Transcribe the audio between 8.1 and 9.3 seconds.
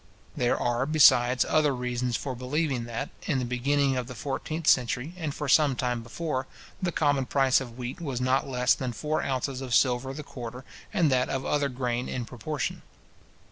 not less than four